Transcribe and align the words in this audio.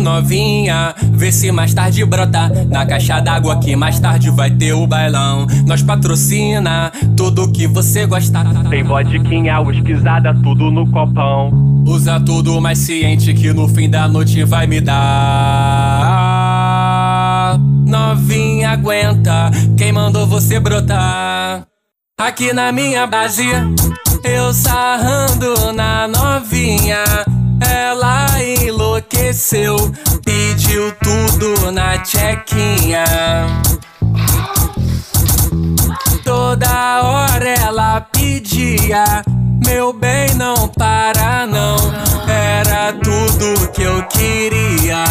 Novinha, 0.00 0.94
vê 1.12 1.30
se 1.30 1.52
mais 1.52 1.74
tarde 1.74 2.04
brota 2.04 2.50
Na 2.68 2.84
caixa 2.86 3.20
d'água 3.20 3.60
que 3.60 3.76
mais 3.76 4.00
tarde 4.00 4.30
vai 4.30 4.50
ter 4.50 4.72
o 4.72 4.86
bailão. 4.86 5.46
Nós 5.66 5.82
patrocina 5.82 6.90
tudo 7.16 7.52
que 7.52 7.66
você 7.66 8.06
gosta 8.06 8.44
Tem 8.68 8.82
vodquinha, 8.82 9.56
pisada, 9.84 10.34
tudo 10.42 10.70
no 10.70 10.86
copão. 10.90 11.50
Usa 11.86 12.20
tudo 12.20 12.60
mais 12.60 12.78
ciente 12.78 13.34
que 13.34 13.52
no 13.52 13.68
fim 13.68 13.90
da 13.90 14.06
noite 14.08 14.44
vai 14.44 14.66
me 14.66 14.80
dar. 14.80 15.00
Novinha 17.86 18.70
aguenta, 18.70 19.50
quem 19.76 19.92
mandou 19.92 20.26
você 20.26 20.58
brotar? 20.60 21.66
Aqui 22.18 22.52
na 22.52 22.70
minha 22.70 23.06
base, 23.06 23.48
eu 24.22 24.52
sarrando 24.52 25.72
na 25.72 26.06
novinha 26.06 27.02
enlouqueceu, 29.10 29.76
pediu 30.24 30.92
tudo 31.02 31.72
na 31.72 32.04
chequinha. 32.04 33.04
Toda 36.24 37.02
hora 37.02 37.48
ela 37.48 38.00
pedia, 38.00 39.04
meu 39.66 39.92
bem, 39.92 40.34
não 40.34 40.68
para 40.68 41.46
não. 41.46 41.76
Era 42.28 42.92
tudo 42.92 43.68
que 43.72 43.82
eu 43.82 44.02
queria. 44.04 45.04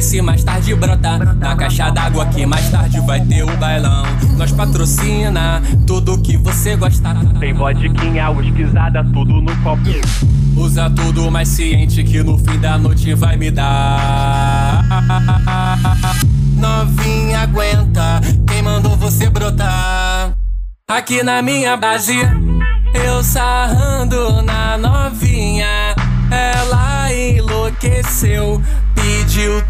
Se 0.00 0.22
mais 0.22 0.44
tarde 0.44 0.74
brota 0.74 1.18
na 1.18 1.56
caixa 1.56 1.90
d'água 1.90 2.26
que 2.26 2.46
mais 2.46 2.70
tarde 2.70 3.00
vai 3.00 3.20
ter 3.22 3.42
o 3.42 3.56
bailão. 3.56 4.04
Nós 4.36 4.52
patrocina 4.52 5.60
tudo 5.86 6.20
que 6.22 6.36
você 6.36 6.76
gosta. 6.76 7.14
Tem 7.40 7.52
vodquinha, 7.52 8.26
pisada, 8.54 9.02
tudo 9.04 9.40
no 9.40 9.56
copo. 9.62 9.82
Usa 10.56 10.88
tudo 10.90 11.30
mais 11.30 11.48
ciente 11.48 12.04
que 12.04 12.22
no 12.22 12.38
fim 12.38 12.58
da 12.58 12.78
noite 12.78 13.14
vai 13.14 13.36
me 13.36 13.50
dar. 13.50 14.84
Novinha 16.56 17.40
aguenta, 17.40 18.20
quem 18.46 18.62
mandou 18.62 18.96
você 18.96 19.28
brotar? 19.28 20.34
Aqui 20.88 21.22
na 21.22 21.42
minha 21.42 21.76
base, 21.76 22.16
eu 22.94 23.22
sarrando 23.22 24.42
na 24.42 24.78
novinha. 24.78 25.94
Ela 26.30 27.12
enlouqueceu 27.12 28.62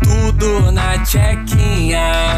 tudo 0.02 0.72
na 0.72 1.04
chequinha. 1.04 2.29